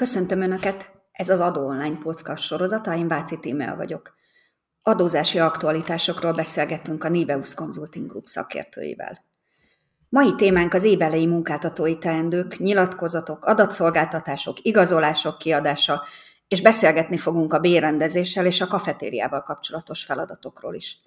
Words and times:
Köszöntöm 0.00 0.40
Önöket! 0.40 0.92
Ez 1.12 1.28
az 1.28 1.40
Adó 1.40 1.66
Online 1.66 1.98
podcast 1.98 2.44
sorozata, 2.44 2.96
én 2.96 3.08
Váci 3.08 3.40
Tímea 3.40 3.76
vagyok. 3.76 4.14
Adózási 4.82 5.38
aktualitásokról 5.38 6.32
beszélgettünk 6.32 7.04
a 7.04 7.08
Niveus 7.08 7.54
Consulting 7.54 8.08
Group 8.08 8.26
szakértőivel. 8.26 9.24
Mai 10.08 10.34
témánk 10.34 10.74
az 10.74 10.84
évelei 10.84 11.26
munkáltatói 11.26 11.98
teendők, 11.98 12.58
nyilatkozatok, 12.58 13.44
adatszolgáltatások, 13.44 14.56
igazolások 14.62 15.38
kiadása, 15.38 16.02
és 16.48 16.62
beszélgetni 16.62 17.16
fogunk 17.16 17.52
a 17.52 17.58
bérrendezéssel 17.58 18.46
és 18.46 18.60
a 18.60 18.66
kafetériával 18.66 19.42
kapcsolatos 19.42 20.04
feladatokról 20.04 20.74
is. 20.74 21.00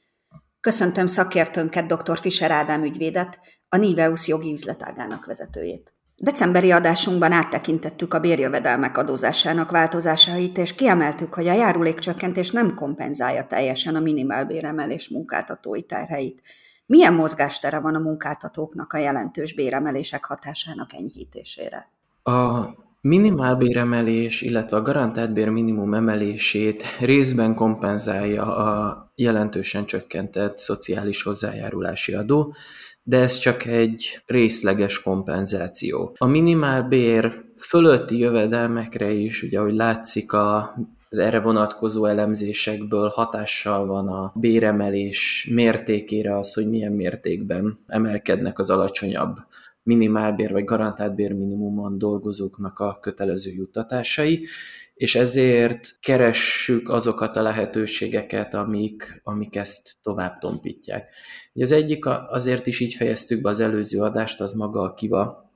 Köszöntöm 0.60 1.08
szakértőnket, 1.08 1.86
dr. 1.86 2.18
Fischer 2.18 2.52
Ádám 2.52 2.84
ügyvédet, 2.84 3.40
a 3.70 3.78
Niveus 3.78 4.28
jogi 4.28 4.52
üzletágának 4.52 5.26
vezetőjét. 5.26 5.94
Decemberi 6.24 6.72
adásunkban 6.72 7.32
áttekintettük 7.32 8.14
a 8.14 8.20
bérjövedelmek 8.20 8.98
adózásának 8.98 9.72
változásait, 9.72 10.58
és 10.58 10.76
kiemeltük, 10.76 11.34
hogy 11.34 11.48
a 11.48 11.54
járulékcsökkentés 11.54 12.52
nem 12.52 12.76
kompenzálja 12.76 13.48
teljesen 13.48 13.96
a 13.96 14.00
minimálbéremelés 14.00 15.10
munkáltatói 15.10 15.82
terheit. 15.82 16.42
Milyen 16.86 17.14
mozgástere 17.14 17.80
van 17.80 17.96
a 17.96 18.00
munkáltatóknak 18.00 18.94
a 18.94 18.98
jelentős 18.98 19.54
béremelések 19.54 20.26
hatásának 20.26 20.94
enyhítésére? 20.94 21.90
A 22.24 22.66
minimálbéremelés, 23.02 24.42
illetve 24.42 24.78
a 24.78 24.82
garantált 24.82 25.34
bér 25.34 25.50
minimum 25.50 25.94
emelését 25.94 26.84
részben 27.00 27.56
kompenzálja 27.56 28.56
a 28.56 29.12
jelentősen 29.16 29.86
csökkentett 29.86 30.58
szociális 30.58 31.24
hozzájárulási 31.24 32.14
adó, 32.14 32.56
de 33.04 33.18
ez 33.18 33.38
csak 33.38 33.66
egy 33.66 34.22
részleges 34.26 35.02
kompenzáció. 35.02 36.16
A 36.18 36.26
minimálbér 36.26 37.44
fölötti 37.58 38.18
jövedelmekre 38.18 39.12
is, 39.12 39.44
ugye 39.44 39.60
ahogy 39.60 39.76
látszik 39.76 40.34
a 40.34 40.76
az 41.14 41.20
erre 41.20 41.40
vonatkozó 41.40 42.06
elemzésekből 42.06 43.08
hatással 43.08 43.86
van 43.86 44.08
a 44.08 44.32
béremelés 44.36 45.48
mértékére 45.52 46.38
az, 46.38 46.54
hogy 46.54 46.70
milyen 46.70 46.92
mértékben 46.92 47.80
emelkednek 47.88 48.60
az 48.60 48.70
alacsonyabb 48.70 49.38
minimálbér 49.84 50.52
vagy 50.52 50.64
garantált 50.64 51.16
bérminimumon 51.16 51.98
dolgozóknak 51.98 52.80
a 52.80 52.98
kötelező 53.02 53.52
juttatásai, 53.52 54.48
és 54.94 55.16
ezért 55.16 55.98
keressük 56.00 56.90
azokat 56.90 57.36
a 57.36 57.42
lehetőségeket, 57.42 58.54
amik, 58.54 59.22
amik 59.24 59.56
ezt 59.56 59.96
tovább 60.02 60.38
tompítják. 60.38 61.10
Az 61.54 61.72
egyik 61.72 62.06
azért 62.28 62.68
is 62.68 62.80
így 62.80 62.94
fejeztük 62.94 63.42
be 63.42 63.50
az 63.50 63.60
előző 63.60 64.00
adást, 64.00 64.42
az 64.42 64.52
maga 64.52 64.82
a 64.82 64.94
kiva, 64.94 65.52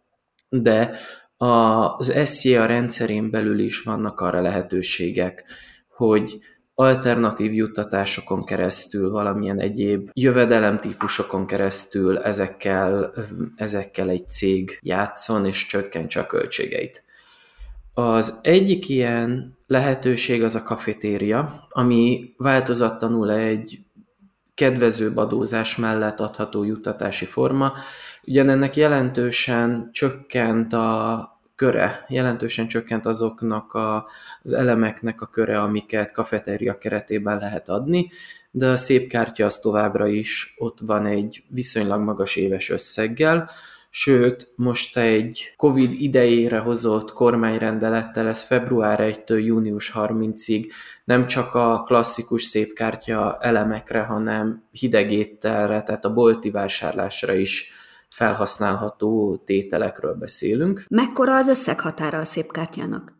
de 0.49 0.97
az 1.37 2.13
SZIA 2.25 2.65
rendszerén 2.65 3.31
belül 3.31 3.59
is 3.59 3.81
vannak 3.81 4.19
arra 4.19 4.41
lehetőségek, 4.41 5.45
hogy 5.87 6.39
alternatív 6.79 7.53
juttatásokon 7.53 8.43
keresztül, 8.43 9.09
valamilyen 9.09 9.59
egyéb 9.59 10.09
jövedelemtípusokon 10.13 11.45
keresztül 11.45 12.17
ezekkel, 12.17 13.13
ezekkel 13.55 14.09
egy 14.09 14.29
cég 14.29 14.79
játszon 14.81 15.45
és 15.45 15.65
csökkentse 15.65 16.19
a 16.19 16.25
költségeit. 16.25 17.03
Az 17.93 18.39
egyik 18.41 18.89
ilyen 18.89 19.57
lehetőség 19.67 20.43
az 20.43 20.55
a 20.55 20.63
kafetéria, 20.63 21.67
ami 21.69 22.33
változatlanul 22.37 23.31
egy 23.31 23.79
kedvezőbb 24.53 25.17
adózás 25.17 25.75
mellett 25.75 26.19
adható 26.19 26.63
juttatási 26.63 27.25
forma. 27.25 27.73
Ugyanennek 28.23 28.75
jelentősen 28.75 29.89
csökkent 29.91 30.73
a 30.73 31.36
köre, 31.57 32.05
jelentősen 32.07 32.67
csökkent 32.67 33.05
azoknak 33.05 33.73
a, 33.73 34.07
az 34.41 34.53
elemeknek 34.53 35.21
a 35.21 35.25
köre, 35.25 35.61
amiket 35.61 36.11
kafetéria 36.11 36.77
keretében 36.77 37.37
lehet 37.37 37.69
adni, 37.69 38.09
de 38.51 38.67
a 38.67 38.77
szép 38.77 39.09
kártya 39.09 39.45
az 39.45 39.59
továbbra 39.59 40.07
is 40.07 40.55
ott 40.57 40.77
van 40.85 41.05
egy 41.05 41.43
viszonylag 41.49 42.01
magas 42.01 42.35
éves 42.35 42.69
összeggel, 42.69 43.49
sőt, 43.89 44.51
most 44.55 44.97
egy 44.97 45.53
COVID 45.55 46.01
idejére 46.01 46.57
hozott 46.57 47.11
kormányrendelettel, 47.11 48.27
ez 48.27 48.41
február 48.41 48.99
1-től 49.01 49.45
június 49.45 49.91
30-ig 49.95 50.65
nem 51.05 51.27
csak 51.27 51.53
a 51.53 51.83
klasszikus 51.83 52.43
szépkártya 52.43 53.37
elemekre, 53.41 54.01
hanem 54.01 54.63
hidegéttelre, 54.71 55.83
tehát 55.83 56.05
a 56.05 56.13
bolti 56.13 56.51
vásárlásra 56.51 57.33
is 57.33 57.71
felhasználható 58.09 59.37
tételekről 59.45 60.13
beszélünk. 60.13 60.83
Mekkora 60.89 61.35
az 61.35 61.47
összeghatára 61.47 62.19
a 62.19 62.25
szépkártyának? 62.25 63.15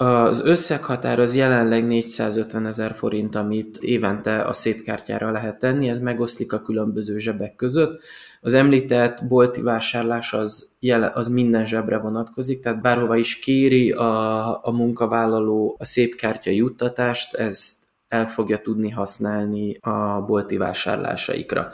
Az 0.00 0.40
összeghatár 0.40 1.20
az 1.20 1.34
jelenleg 1.34 1.86
450 1.86 2.66
ezer 2.66 2.94
forint, 2.94 3.34
amit 3.34 3.76
évente 3.76 4.40
a 4.40 4.52
szépkártyára 4.52 5.30
lehet 5.30 5.58
tenni, 5.58 5.88
ez 5.88 5.98
megoszlik 5.98 6.52
a 6.52 6.62
különböző 6.62 7.18
zsebek 7.18 7.56
között. 7.56 8.02
Az 8.40 8.54
említett 8.54 9.26
bolti 9.26 9.60
vásárlás 9.60 10.32
az, 10.32 10.76
jele, 10.80 11.10
az 11.14 11.28
minden 11.28 11.66
zsebre 11.66 11.98
vonatkozik, 11.98 12.60
tehát 12.60 12.80
bárhova 12.80 13.16
is 13.16 13.38
kéri 13.38 13.90
a, 13.90 14.64
a 14.64 14.70
munkavállaló 14.70 15.76
a 15.78 15.84
szépkártya 15.84 16.50
juttatást, 16.50 17.34
ezt 17.34 17.76
el 18.08 18.26
fogja 18.26 18.58
tudni 18.58 18.90
használni 18.90 19.76
a 19.80 20.20
bolti 20.26 20.56
vásárlásaikra. 20.56 21.72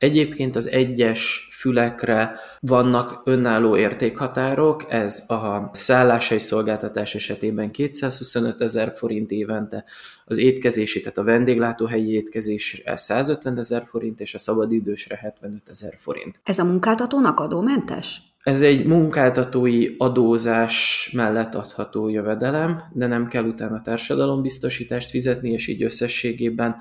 Egyébként 0.00 0.56
az 0.56 0.70
egyes 0.70 1.48
fülekre 1.52 2.34
vannak 2.60 3.22
önálló 3.24 3.76
értékhatárok, 3.76 4.84
ez 4.88 5.24
a 5.28 5.70
szállásai 5.72 6.38
szolgáltatás 6.38 7.14
esetében 7.14 7.70
225 7.70 8.60
ezer 8.60 8.92
forint 8.96 9.30
évente, 9.30 9.84
az 10.24 10.38
étkezési, 10.38 11.00
tehát 11.00 11.18
a 11.18 11.22
vendéglátóhelyi 11.22 12.12
étkezésre 12.12 12.96
150 12.96 13.58
ezer 13.58 13.84
forint, 13.84 14.20
és 14.20 14.34
a 14.34 14.38
szabadidősre 14.38 15.16
75 15.16 15.68
ezer 15.70 15.96
forint. 15.98 16.40
Ez 16.44 16.58
a 16.58 16.64
munkáltatónak 16.64 17.40
adómentes? 17.40 18.20
Ez 18.42 18.62
egy 18.62 18.86
munkáltatói 18.86 19.94
adózás 19.98 21.10
mellett 21.12 21.54
adható 21.54 22.08
jövedelem, 22.08 22.82
de 22.92 23.06
nem 23.06 23.26
kell 23.26 23.44
utána 23.44 23.82
társadalombiztosítást 23.82 25.10
fizetni, 25.10 25.50
és 25.50 25.66
így 25.66 25.82
összességében 25.82 26.76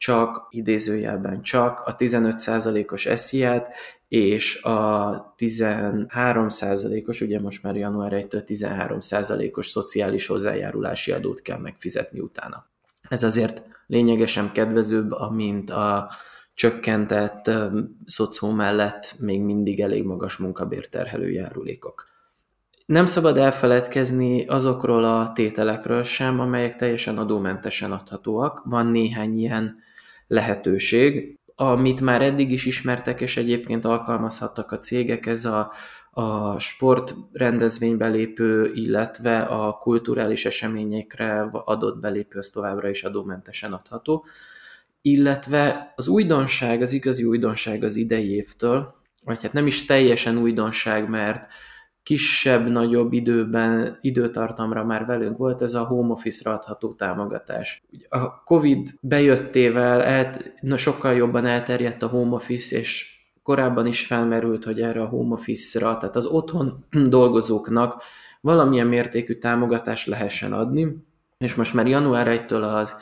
csak, 0.00 0.46
idézőjelben 0.50 1.42
csak 1.42 1.80
a 1.80 1.96
15%-os 1.96 3.06
esziát 3.06 3.74
és 4.08 4.62
a 4.62 5.34
13%-os, 5.38 7.20
ugye 7.20 7.40
most 7.40 7.62
már 7.62 7.76
január 7.76 8.12
1-től 8.14 8.42
13%-os 8.46 9.66
szociális 9.66 10.26
hozzájárulási 10.26 11.12
adót 11.12 11.42
kell 11.42 11.58
megfizetni 11.58 12.20
utána. 12.20 12.66
Ez 13.08 13.22
azért 13.22 13.64
lényegesen 13.86 14.52
kedvezőbb, 14.52 15.30
mint 15.30 15.70
a 15.70 16.10
csökkentett 16.54 17.50
szocó 18.06 18.50
mellett 18.50 19.14
még 19.18 19.42
mindig 19.42 19.80
elég 19.80 20.04
magas 20.04 20.36
munkabérterhelő 20.36 21.30
járulékok. 21.30 22.06
Nem 22.86 23.06
szabad 23.06 23.38
elfeledkezni 23.38 24.46
azokról 24.46 25.04
a 25.04 25.32
tételekről 25.32 26.02
sem, 26.02 26.40
amelyek 26.40 26.76
teljesen 26.76 27.18
adómentesen 27.18 27.92
adhatóak. 27.92 28.62
Van 28.64 28.86
néhány 28.86 29.38
ilyen 29.38 29.88
lehetőség, 30.30 31.38
amit 31.54 32.00
már 32.00 32.22
eddig 32.22 32.50
is 32.50 32.66
ismertek, 32.66 33.20
és 33.20 33.36
egyébként 33.36 33.84
alkalmazhattak 33.84 34.72
a 34.72 34.78
cégek, 34.78 35.26
ez 35.26 35.44
a, 35.44 35.72
a 36.10 36.58
sport 36.58 37.14
rendezvénybelépő, 37.32 38.72
illetve 38.74 39.40
a 39.40 39.72
kulturális 39.72 40.44
eseményekre 40.44 41.40
adott 41.52 42.00
belépő, 42.00 42.38
az 42.38 42.50
továbbra 42.50 42.88
is 42.88 43.04
adómentesen 43.04 43.72
adható. 43.72 44.24
Illetve 45.02 45.92
az 45.96 46.08
újdonság, 46.08 46.80
az 46.80 46.92
igazi 46.92 47.24
újdonság 47.24 47.82
az 47.82 47.96
idei 47.96 48.34
évtől, 48.34 48.94
vagy 49.24 49.42
hát 49.42 49.52
nem 49.52 49.66
is 49.66 49.84
teljesen 49.84 50.38
újdonság, 50.38 51.08
mert 51.08 51.46
kisebb-nagyobb 52.02 53.12
időben, 53.12 53.98
időtartamra 54.00 54.84
már 54.84 55.06
velünk 55.06 55.36
volt 55.36 55.62
ez 55.62 55.74
a 55.74 55.84
home 55.84 56.12
office-ra 56.12 56.52
adható 56.52 56.94
támogatás. 56.94 57.82
A 58.08 58.42
Covid 58.42 58.88
bejöttével 59.00 60.02
el, 60.02 60.34
na, 60.60 60.76
sokkal 60.76 61.14
jobban 61.14 61.46
elterjedt 61.46 62.02
a 62.02 62.08
home 62.08 62.34
office, 62.34 62.78
és 62.78 63.18
korábban 63.42 63.86
is 63.86 64.06
felmerült, 64.06 64.64
hogy 64.64 64.80
erre 64.80 65.00
a 65.00 65.08
home 65.08 65.32
office-ra, 65.32 65.96
tehát 65.96 66.16
az 66.16 66.26
otthon 66.26 66.84
dolgozóknak 67.08 68.02
valamilyen 68.40 68.86
mértékű 68.86 69.34
támogatást 69.34 70.06
lehessen 70.06 70.52
adni, 70.52 70.96
és 71.38 71.54
most 71.54 71.74
már 71.74 71.86
január 71.86 72.26
1-től 72.30 72.62
az 72.62 72.96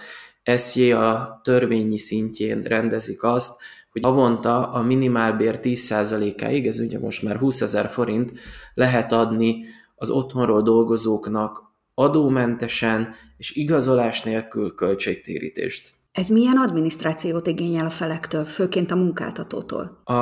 SJ 0.56 0.92
a 0.92 1.40
törvényi 1.44 1.98
szintjén 1.98 2.60
rendezik 2.60 3.22
azt, 3.22 3.60
hogy 4.02 4.12
avonta 4.12 4.72
a 4.72 4.82
minimálbér 4.82 5.58
10%-áig, 5.62 6.66
ez 6.66 6.78
ugye 6.78 6.98
most 6.98 7.22
már 7.22 7.36
20 7.36 7.60
ezer 7.60 7.88
forint, 7.90 8.32
lehet 8.74 9.12
adni 9.12 9.64
az 9.94 10.10
otthonról 10.10 10.62
dolgozóknak 10.62 11.62
adómentesen 11.94 13.14
és 13.36 13.56
igazolás 13.56 14.22
nélkül 14.22 14.74
költségtérítést. 14.74 15.92
Ez 16.12 16.28
milyen 16.28 16.56
adminisztrációt 16.56 17.46
igényel 17.46 17.86
a 17.86 17.90
felektől, 17.90 18.44
főként 18.44 18.90
a 18.90 18.96
munkáltatótól? 18.96 20.00
A 20.04 20.14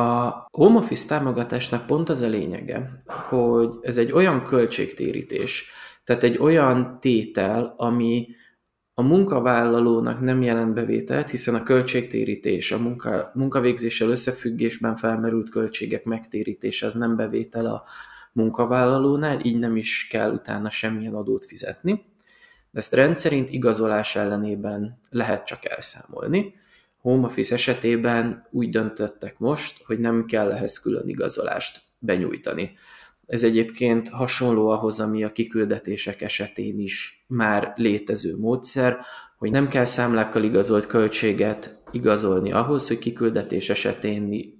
home 0.50 0.78
office 0.78 1.08
támogatásnak 1.08 1.86
pont 1.86 2.08
az 2.08 2.20
a 2.20 2.28
lényege, 2.28 3.02
hogy 3.28 3.68
ez 3.80 3.96
egy 3.96 4.12
olyan 4.12 4.42
költségtérítés, 4.42 5.64
Tehát 6.04 6.22
egy 6.22 6.38
olyan 6.38 6.98
tétel, 7.00 7.74
ami 7.76 8.26
a 8.98 9.02
munkavállalónak 9.02 10.20
nem 10.20 10.42
jelent 10.42 10.74
bevételt, 10.74 11.30
hiszen 11.30 11.54
a 11.54 11.62
költségtérítés, 11.62 12.72
a 12.72 12.78
munka, 12.78 13.30
munkavégzéssel 13.34 14.08
összefüggésben 14.08 14.96
felmerült 14.96 15.50
költségek 15.50 16.04
megtérítése 16.04 16.86
az 16.86 16.94
nem 16.94 17.16
bevétel 17.16 17.66
a 17.66 17.84
munkavállalónál, 18.32 19.40
így 19.42 19.58
nem 19.58 19.76
is 19.76 20.06
kell 20.10 20.32
utána 20.32 20.70
semmilyen 20.70 21.14
adót 21.14 21.44
fizetni. 21.44 21.92
De 22.70 22.78
ezt 22.78 22.92
rendszerint 22.92 23.50
igazolás 23.50 24.16
ellenében 24.16 24.98
lehet 25.10 25.46
csak 25.46 25.64
elszámolni. 25.70 26.54
Home 27.00 27.26
office 27.26 27.54
esetében 27.54 28.46
úgy 28.50 28.68
döntöttek 28.68 29.38
most, 29.38 29.82
hogy 29.84 29.98
nem 29.98 30.24
kell 30.24 30.52
ehhez 30.52 30.78
külön 30.78 31.08
igazolást 31.08 31.80
benyújtani. 31.98 32.76
Ez 33.26 33.44
egyébként 33.44 34.08
hasonló 34.08 34.68
ahhoz, 34.68 35.00
ami 35.00 35.24
a 35.24 35.32
kiküldetések 35.32 36.22
esetén 36.22 36.78
is 36.78 37.24
már 37.26 37.72
létező 37.76 38.36
módszer, 38.36 38.98
hogy 39.38 39.50
nem 39.50 39.68
kell 39.68 39.84
számlákkal 39.84 40.42
igazolt 40.42 40.86
költséget 40.86 41.82
igazolni 41.90 42.52
ahhoz, 42.52 42.88
hogy 42.88 42.98
kiküldetés 42.98 43.70
esetén 43.70 44.54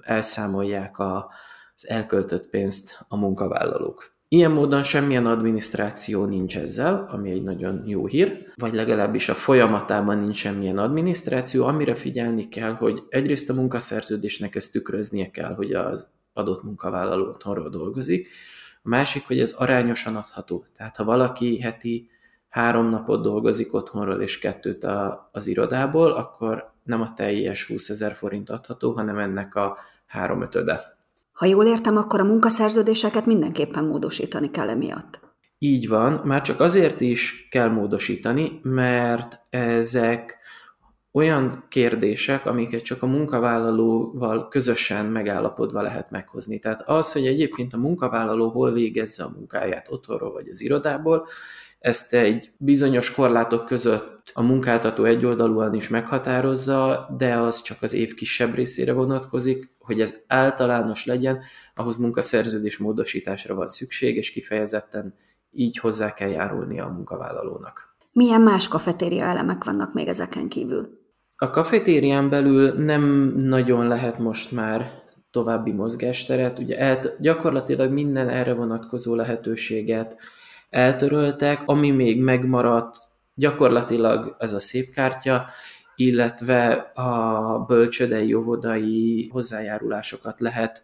elszámolják 0.00 0.98
az 0.98 1.88
elköltött 1.88 2.48
pénzt 2.48 2.98
a 3.08 3.16
munkavállalók. 3.16 4.14
Ilyen 4.28 4.50
módon 4.50 4.82
semmilyen 4.82 5.26
adminisztráció 5.26 6.24
nincs 6.24 6.58
ezzel, 6.58 7.06
ami 7.10 7.30
egy 7.30 7.42
nagyon 7.42 7.82
jó 7.86 8.06
hír, 8.06 8.52
vagy 8.54 8.74
legalábbis 8.74 9.28
a 9.28 9.34
folyamatában 9.34 10.18
nincs 10.18 10.36
semmilyen 10.36 10.78
adminisztráció, 10.78 11.64
amire 11.64 11.94
figyelni 11.94 12.48
kell, 12.48 12.72
hogy 12.72 13.02
egyrészt 13.08 13.50
a 13.50 13.54
munkaszerződésnek 13.54 14.54
ezt 14.54 14.72
tükröznie 14.72 15.30
kell, 15.30 15.54
hogy 15.54 15.72
az 15.72 16.08
adott 16.36 16.62
munkavállaló 16.62 17.28
otthonról 17.28 17.68
dolgozik. 17.68 18.28
A 18.82 18.88
másik, 18.88 19.26
hogy 19.26 19.40
ez 19.40 19.52
arányosan 19.52 20.16
adható. 20.16 20.64
Tehát 20.76 20.96
ha 20.96 21.04
valaki 21.04 21.60
heti 21.60 22.10
három 22.48 22.86
napot 22.86 23.22
dolgozik 23.22 23.74
otthonról 23.74 24.20
és 24.20 24.38
kettőt 24.38 24.84
a, 24.84 25.28
az 25.32 25.46
irodából, 25.46 26.12
akkor 26.12 26.72
nem 26.82 27.00
a 27.00 27.14
teljes 27.14 27.66
20 27.66 27.88
ezer 27.88 28.14
forint 28.14 28.50
adható, 28.50 28.92
hanem 28.92 29.18
ennek 29.18 29.54
a 29.54 29.76
három 30.06 30.42
ötöde. 30.42 30.96
Ha 31.32 31.46
jól 31.46 31.66
értem, 31.66 31.96
akkor 31.96 32.20
a 32.20 32.24
munkaszerződéseket 32.24 33.26
mindenképpen 33.26 33.84
módosítani 33.84 34.50
kell 34.50 34.68
emiatt. 34.68 35.20
Így 35.58 35.88
van, 35.88 36.20
már 36.24 36.42
csak 36.42 36.60
azért 36.60 37.00
is 37.00 37.48
kell 37.50 37.68
módosítani, 37.68 38.60
mert 38.62 39.40
ezek 39.50 40.38
olyan 41.16 41.64
kérdések, 41.68 42.46
amiket 42.46 42.82
csak 42.82 43.02
a 43.02 43.06
munkavállalóval 43.06 44.48
közösen 44.48 45.06
megállapodva 45.06 45.82
lehet 45.82 46.10
meghozni. 46.10 46.58
Tehát 46.58 46.88
az, 46.88 47.12
hogy 47.12 47.26
egyébként 47.26 47.72
a 47.72 47.78
munkavállaló 47.78 48.48
hol 48.48 48.72
végezze 48.72 49.24
a 49.24 49.32
munkáját, 49.36 49.86
otthonról 49.90 50.32
vagy 50.32 50.48
az 50.48 50.60
irodából, 50.60 51.26
ezt 51.78 52.14
egy 52.14 52.50
bizonyos 52.56 53.10
korlátok 53.10 53.66
között 53.66 54.30
a 54.34 54.42
munkáltató 54.42 55.04
egyoldalúan 55.04 55.74
is 55.74 55.88
meghatározza, 55.88 57.08
de 57.18 57.34
az 57.34 57.62
csak 57.62 57.82
az 57.82 57.92
év 57.92 58.14
kisebb 58.14 58.54
részére 58.54 58.92
vonatkozik, 58.92 59.70
hogy 59.78 60.00
ez 60.00 60.14
általános 60.26 61.04
legyen, 61.04 61.40
ahhoz 61.74 61.96
munkaszerződés 61.96 62.78
módosításra 62.78 63.54
van 63.54 63.66
szükség, 63.66 64.16
és 64.16 64.30
kifejezetten 64.30 65.14
így 65.52 65.78
hozzá 65.78 66.14
kell 66.14 66.30
járulni 66.30 66.80
a 66.80 66.88
munkavállalónak. 66.88 67.96
Milyen 68.12 68.40
más 68.40 68.68
kafetéria 68.68 69.24
elemek 69.24 69.64
vannak 69.64 69.94
még 69.94 70.08
ezeken 70.08 70.48
kívül? 70.48 71.04
A 71.38 71.50
kafetérián 71.50 72.28
belül 72.28 72.72
nem 72.72 73.02
nagyon 73.36 73.86
lehet 73.86 74.18
most 74.18 74.52
már 74.52 75.02
további 75.30 75.72
mozgásteret. 75.72 76.58
Ugye 76.58 76.78
el, 76.78 77.00
gyakorlatilag 77.20 77.90
minden 77.90 78.28
erre 78.28 78.54
vonatkozó 78.54 79.14
lehetőséget 79.14 80.16
eltöröltek, 80.70 81.62
ami 81.64 81.90
még 81.90 82.20
megmaradt, 82.20 82.96
gyakorlatilag 83.34 84.36
ez 84.38 84.52
a 84.52 84.60
szép 84.60 84.90
kártya, 84.90 85.46
illetve 85.96 86.72
a 86.94 87.64
bölcsödei, 87.66 88.34
óvodai 88.34 89.28
hozzájárulásokat 89.32 90.40
lehet 90.40 90.82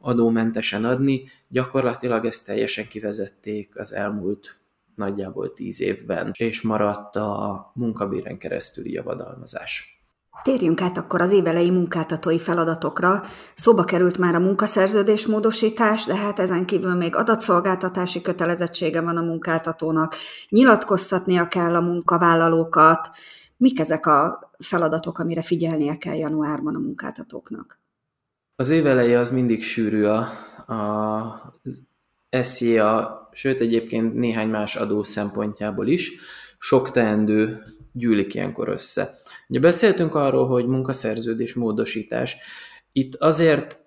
adómentesen 0.00 0.84
adni. 0.84 1.24
Gyakorlatilag 1.48 2.24
ezt 2.24 2.46
teljesen 2.46 2.88
kivezették 2.88 3.78
az 3.78 3.92
elmúlt 3.92 4.57
nagyjából 4.98 5.52
tíz 5.52 5.80
évben, 5.80 6.30
és 6.36 6.62
maradt 6.62 7.16
a 7.16 7.70
munkabéren 7.74 8.38
keresztüli 8.38 8.92
javadalmazás. 8.92 9.98
Térjünk 10.42 10.80
át 10.80 10.98
akkor 10.98 11.20
az 11.20 11.30
évelei 11.30 11.70
munkáltatói 11.70 12.38
feladatokra. 12.38 13.22
Szóba 13.54 13.84
került 13.84 14.18
már 14.18 14.34
a 14.34 14.38
munkaszerződés 14.38 15.26
módosítás, 15.26 16.04
de 16.04 16.16
hát 16.16 16.38
ezen 16.38 16.66
kívül 16.66 16.94
még 16.94 17.16
adatszolgáltatási 17.16 18.20
kötelezettsége 18.20 19.00
van 19.00 19.16
a 19.16 19.22
munkáltatónak, 19.22 20.14
nyilatkoztatnia 20.48 21.48
kell 21.48 21.74
a 21.74 21.80
munkavállalókat. 21.80 23.10
Mik 23.56 23.80
ezek 23.80 24.06
a 24.06 24.50
feladatok, 24.58 25.18
amire 25.18 25.42
figyelnie 25.42 25.96
kell 25.96 26.16
januárban 26.16 26.74
a 26.74 26.78
munkáltatóknak? 26.78 27.80
Az 28.56 28.70
éveleje 28.70 29.18
az 29.18 29.30
mindig 29.30 29.62
sűrű 29.62 30.04
a, 30.04 30.18
a 30.72 31.52
SZIA, 32.30 33.17
sőt 33.38 33.60
egyébként 33.60 34.14
néhány 34.14 34.48
más 34.48 34.76
adó 34.76 35.02
szempontjából 35.02 35.86
is. 35.86 36.12
Sok 36.58 36.90
teendő 36.90 37.62
gyűlik 37.92 38.34
ilyenkor 38.34 38.68
össze. 38.68 39.14
Ugye 39.48 39.60
beszéltünk 39.60 40.14
arról, 40.14 40.46
hogy 40.46 40.66
munkaszerződés 40.66 41.54
módosítás. 41.54 42.36
Itt 42.92 43.14
azért 43.14 43.78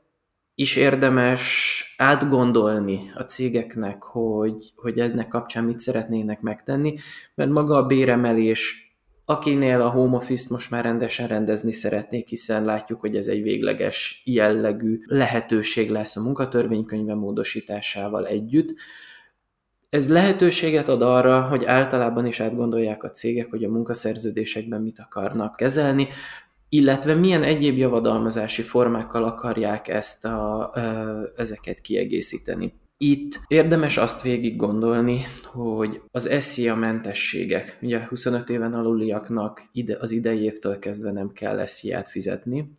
is 0.56 0.76
érdemes 0.76 1.84
átgondolni 1.98 3.00
a 3.16 3.22
cégeknek, 3.22 4.04
hogy, 4.04 4.72
hogy 4.76 5.00
ennek 5.00 5.28
kapcsán 5.28 5.64
mit 5.64 5.80
szeretnének 5.80 6.42
megtenni, 6.42 6.96
mert 7.36 7.50
maga 7.50 7.76
a 7.76 7.86
béremelés 7.86 8.90
akinél 9.26 9.82
a 9.82 9.90
home 9.90 10.16
office-t 10.16 10.50
most 10.50 10.72
már 10.72 10.84
rendesen 10.84 11.28
rendezni 11.28 11.72
szeretnék, 11.72 12.28
hiszen 12.28 12.66
látjuk, 12.66 13.00
hogy 13.00 13.16
ez 13.16 13.28
egy 13.28 13.42
végleges 13.42 14.22
jellegű 14.26 15.00
lehetőség 15.06 15.90
lesz 15.90 16.16
a 16.16 16.22
munkatörvénykönyve 16.22 17.14
módosításával 17.14 18.28
együtt. 18.28 18.76
Ez 19.92 20.10
lehetőséget 20.10 20.90
ad 20.90 21.02
arra, 21.02 21.42
hogy 21.42 21.66
általában 21.66 22.26
is 22.26 22.40
átgondolják 22.40 23.04
a 23.04 23.10
cégek, 23.10 23.50
hogy 23.50 23.64
a 23.64 23.70
munkaszerződésekben 23.70 24.82
mit 24.82 25.00
akarnak 25.00 25.56
kezelni, 25.56 26.08
illetve 26.70 27.14
milyen 27.14 27.44
egyéb 27.44 27.78
javadalmazási 27.78 28.62
formákkal 28.62 29.24
akarják 29.24 29.88
ezt 29.88 30.26
a, 30.26 30.72
ezeket 31.36 31.82
kiegészíteni. 31.82 32.74
Itt 32.98 33.40
érdemes 33.48 33.98
azt 33.98 34.22
végig 34.22 34.56
gondolni, 34.56 35.22
hogy 35.44 36.02
az 36.12 36.30
SZIA 36.40 36.76
mentességek, 36.76 37.78
ugye 37.82 38.06
25 38.10 38.50
éven 38.50 38.74
aluliaknak 38.74 39.70
ide, 39.72 39.98
az 40.00 40.12
idei 40.12 40.44
évtől 40.44 40.80
kezdve 40.80 41.12
nem 41.12 41.32
kell 41.32 41.66
SZIA-t 41.66 42.10
fizetni, 42.10 42.72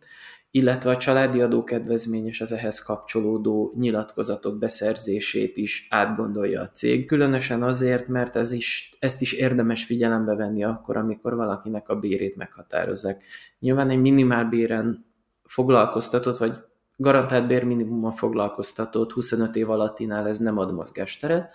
illetve 0.55 0.89
a 0.89 0.97
családi 0.97 1.41
adókedvezmény 1.41 2.25
és 2.25 2.41
az 2.41 2.51
ehhez 2.51 2.79
kapcsolódó 2.79 3.73
nyilatkozatok 3.75 4.57
beszerzését 4.57 5.57
is 5.57 5.87
átgondolja 5.89 6.61
a 6.61 6.67
cég, 6.67 7.05
különösen 7.05 7.63
azért, 7.63 8.07
mert 8.07 8.35
ez 8.35 8.51
is, 8.51 8.91
ezt 8.99 9.21
is 9.21 9.31
érdemes 9.31 9.85
figyelembe 9.85 10.35
venni 10.35 10.63
akkor, 10.63 10.97
amikor 10.97 11.35
valakinek 11.35 11.89
a 11.89 11.95
bérét 11.95 12.35
meghatározzák. 12.35 13.23
Nyilván 13.59 13.89
egy 13.89 14.01
minimálbéren 14.01 15.05
foglalkoztatott, 15.43 16.37
vagy 16.37 16.53
garantált 16.95 17.47
bérminimumon 17.47 18.13
foglalkoztatott 18.13 19.11
25 19.11 19.55
év 19.55 19.69
alattinál 19.69 20.27
ez 20.27 20.37
nem 20.37 20.57
ad 20.57 20.73
mozgásteret, 20.73 21.51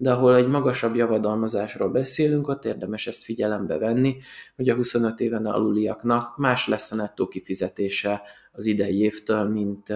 de 0.00 0.12
ahol 0.12 0.36
egy 0.36 0.48
magasabb 0.48 0.94
javadalmazásról 0.94 1.88
beszélünk, 1.88 2.48
ott 2.48 2.64
érdemes 2.64 3.06
ezt 3.06 3.24
figyelembe 3.24 3.78
venni, 3.78 4.16
hogy 4.56 4.68
a 4.68 4.74
25 4.74 5.20
éven 5.20 5.46
aluliaknak 5.46 6.36
más 6.36 6.68
lesz 6.68 6.92
a 6.92 6.94
nettó 6.96 7.28
kifizetése 7.28 8.22
az 8.52 8.66
idei 8.66 9.00
évtől, 9.00 9.48
mint, 9.48 9.92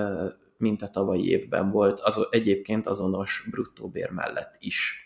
mint 0.56 0.82
a 0.82 0.88
tavalyi 0.88 1.28
évben 1.28 1.68
volt, 1.68 2.00
az, 2.00 2.26
egyébként 2.30 2.86
azonos 2.86 3.46
bruttó 3.50 3.88
bér 3.88 4.10
mellett 4.10 4.54
is. 4.58 5.01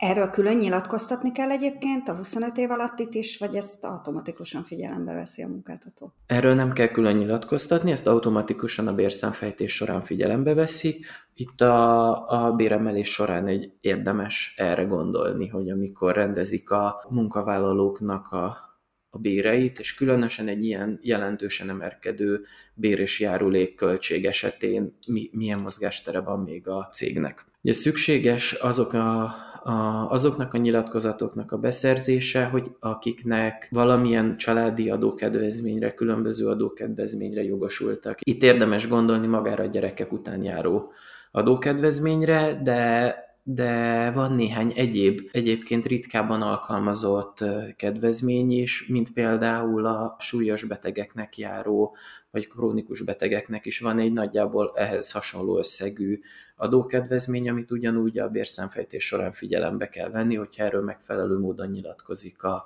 Erről 0.00 0.30
külön 0.30 0.56
nyilatkoztatni 0.56 1.32
kell 1.32 1.50
egyébként 1.50 2.08
a 2.08 2.14
25 2.14 2.56
év 2.56 2.68
itt 2.96 3.14
is, 3.14 3.38
vagy 3.38 3.56
ezt 3.56 3.84
automatikusan 3.84 4.64
figyelembe 4.64 5.12
veszi 5.12 5.42
a 5.42 5.48
munkáltató? 5.48 6.12
Erről 6.26 6.54
nem 6.54 6.72
kell 6.72 6.86
külön 6.86 7.16
nyilatkoztatni, 7.16 7.90
ezt 7.90 8.06
automatikusan 8.06 8.86
a 8.86 8.94
bérszámfejtés 8.94 9.74
során 9.74 10.02
figyelembe 10.02 10.54
veszik. 10.54 11.06
Itt 11.34 11.60
a, 11.60 12.28
a 12.28 12.52
béremelés 12.52 13.12
során 13.12 13.46
egy 13.46 13.72
érdemes 13.80 14.54
erre 14.56 14.82
gondolni, 14.82 15.48
hogy 15.48 15.70
amikor 15.70 16.14
rendezik 16.14 16.70
a 16.70 17.06
munkavállalóknak 17.08 18.32
a 18.32 18.68
a 19.12 19.18
béreit, 19.18 19.78
és 19.78 19.94
különösen 19.94 20.48
egy 20.48 20.64
ilyen 20.64 20.98
jelentősen 21.02 21.68
emelkedő 21.68 22.44
bér 22.74 22.98
és 22.98 23.20
járulék 23.20 23.74
költség 23.74 24.24
esetén 24.24 24.96
mi, 25.06 25.30
milyen 25.32 25.58
mozgástere 25.58 26.20
van 26.20 26.40
még 26.40 26.68
a 26.68 26.88
cégnek. 26.92 27.44
Ugye 27.62 27.72
szükséges 27.72 28.52
azok 28.52 28.92
a 28.92 29.34
a, 29.62 30.06
azoknak 30.10 30.54
a 30.54 30.58
nyilatkozatoknak 30.58 31.52
a 31.52 31.58
beszerzése, 31.58 32.44
hogy 32.44 32.70
akiknek 32.80 33.68
valamilyen 33.70 34.36
családi 34.36 34.90
adókedvezményre, 34.90 35.94
különböző 35.94 36.46
adókedvezményre 36.46 37.42
jogosultak. 37.42 38.18
Itt 38.20 38.42
érdemes 38.42 38.88
gondolni 38.88 39.26
magára 39.26 39.62
a 39.62 39.66
gyerekek 39.66 40.12
után 40.12 40.44
járó 40.44 40.92
adókedvezményre, 41.30 42.60
de 42.62 43.14
de 43.42 44.10
van 44.10 44.32
néhány 44.32 44.72
egyéb, 44.76 45.20
egyébként 45.32 45.86
ritkábban 45.86 46.42
alkalmazott 46.42 47.44
kedvezmény 47.76 48.50
is, 48.50 48.86
mint 48.86 49.12
például 49.12 49.86
a 49.86 50.16
súlyos 50.18 50.64
betegeknek 50.64 51.38
járó, 51.38 51.96
vagy 52.30 52.48
krónikus 52.48 53.02
betegeknek 53.02 53.66
is 53.66 53.80
van 53.80 53.98
egy 53.98 54.12
nagyjából 54.12 54.72
ehhez 54.74 55.10
hasonló 55.10 55.58
összegű 55.58 56.20
adókedvezmény, 56.56 57.48
amit 57.48 57.70
ugyanúgy 57.70 58.18
a 58.18 58.28
bérszámfejtés 58.28 59.06
során 59.06 59.32
figyelembe 59.32 59.88
kell 59.88 60.10
venni, 60.10 60.34
hogyha 60.34 60.64
erről 60.64 60.82
megfelelő 60.82 61.38
módon 61.38 61.68
nyilatkozik 61.68 62.42
a, 62.42 62.64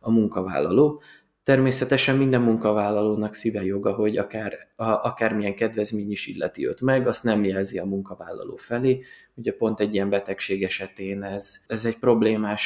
a 0.00 0.10
munkavállaló. 0.10 1.02
Természetesen 1.46 2.16
minden 2.16 2.40
munkavállalónak 2.40 3.34
szíve 3.34 3.64
joga, 3.64 3.94
hogy 3.94 4.16
akár, 4.16 4.68
a, 4.76 4.84
akármilyen 4.84 5.54
kedvezmény 5.54 6.10
is 6.10 6.26
illeti 6.26 6.66
őt 6.66 6.80
meg, 6.80 7.06
azt 7.06 7.24
nem 7.24 7.44
jelzi 7.44 7.78
a 7.78 7.84
munkavállaló 7.84 8.56
felé. 8.56 9.04
Ugye 9.34 9.52
pont 9.52 9.80
egy 9.80 9.94
ilyen 9.94 10.10
betegség 10.10 10.62
esetén 10.62 11.22
ez, 11.22 11.56
ez 11.66 11.84
egy 11.84 11.98
problémás 11.98 12.62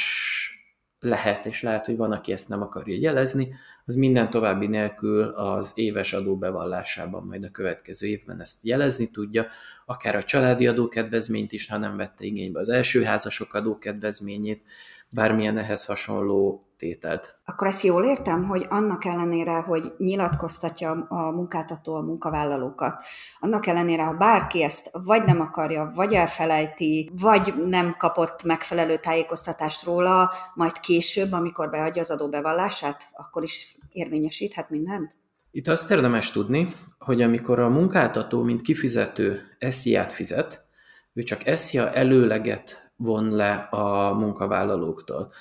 lehet, 1.01 1.47
és 1.47 1.63
lehet, 1.63 1.87
hogy 1.87 1.97
van, 1.97 2.13
aki 2.13 2.33
ezt 2.33 2.49
nem 2.49 2.63
akarja 2.63 2.97
jelezni, 3.01 3.55
az 3.85 3.95
minden 3.95 4.31
további 4.31 4.67
nélkül 4.67 5.23
az 5.23 5.73
éves 5.75 6.13
adóbevallásában 6.13 7.25
majd 7.25 7.45
a 7.45 7.51
következő 7.51 8.07
évben 8.07 8.41
ezt 8.41 8.65
jelezni 8.65 9.11
tudja, 9.11 9.47
akár 9.87 10.17
a 10.17 10.23
családi 10.23 10.67
adókedvezményt 10.67 11.53
is, 11.53 11.69
ha 11.69 11.79
nem 11.79 11.97
vette 11.97 12.25
igénybe 12.25 12.59
az 12.59 12.69
első 12.69 13.03
házasok 13.03 13.55
adókedvezményét, 13.55 14.63
bármilyen 15.11 15.59
ehhez 15.59 15.85
hasonló 15.85 16.70
tételt. 16.81 17.39
Akkor 17.45 17.67
ezt 17.67 17.83
jól 17.83 18.05
értem, 18.05 18.45
hogy 18.45 18.67
annak 18.69 19.05
ellenére, 19.05 19.61
hogy 19.61 19.93
nyilatkoztatja 19.99 21.07
a 21.09 21.31
munkáltató 21.31 21.95
a 21.95 22.01
munkavállalókat, 22.01 23.05
annak 23.41 23.67
ellenére, 23.67 24.05
ha 24.05 24.13
bárki 24.13 24.63
ezt 24.63 24.91
vagy 24.93 25.25
nem 25.25 25.41
akarja, 25.41 25.93
vagy 25.95 26.13
elfelejti, 26.13 27.11
vagy 27.21 27.55
nem 27.67 27.95
kapott 27.99 28.43
megfelelő 28.43 28.97
tájékoztatást 28.99 29.85
róla, 29.85 30.33
majd 30.55 30.81
később, 30.81 31.33
amikor 31.33 31.71
beadja 31.71 32.03
az 32.03 32.11
adóbevallását, 32.11 33.09
akkor 33.13 33.43
is 33.43 33.77
érvényesíthet 33.89 34.71
mindent? 34.71 35.15
Itt 35.51 35.69
azt 35.69 35.91
érdemes 35.91 36.31
tudni, 36.31 36.69
hogy 36.99 37.23
amikor 37.23 37.59
a 37.59 37.69
munkáltató, 37.69 38.43
mint 38.43 38.63
kifizető 38.63 39.41
SZIA-t 39.59 40.13
fizet, 40.13 40.65
ő 41.13 41.23
csak 41.23 41.43
SZIA 41.47 41.93
előleget 41.93 42.93
von 42.97 43.31
le 43.31 43.53
a 43.71 44.15
munkavállalóktól. 44.15 45.33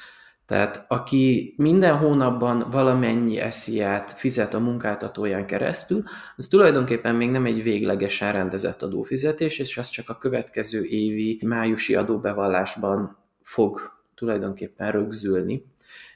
Tehát 0.50 0.86
aki 0.88 1.54
minden 1.58 1.98
hónapban 1.98 2.66
valamennyi 2.72 3.40
esziát 3.40 4.12
fizet 4.12 4.54
a 4.54 4.60
munkáltatóján 4.60 5.46
keresztül, 5.46 6.04
az 6.36 6.48
tulajdonképpen 6.48 7.16
még 7.16 7.30
nem 7.30 7.46
egy 7.46 7.64
véglegesen 7.64 8.32
rendezett 8.32 8.82
adófizetés, 8.82 9.60
és 9.60 9.78
az 9.78 9.90
csak 9.90 10.10
a 10.10 10.18
következő 10.18 10.84
évi 10.84 11.40
májusi 11.46 11.96
adóbevallásban 11.96 13.18
fog 13.42 13.80
tulajdonképpen 14.16 14.92
rögzülni. 14.92 15.66